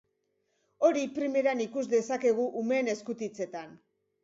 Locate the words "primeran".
1.17-1.61